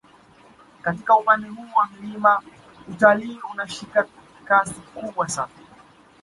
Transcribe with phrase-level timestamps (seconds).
[0.81, 2.41] Katika upande huu wa milima
[2.87, 4.07] utalii unashika
[4.45, 5.51] kasi kubwa sana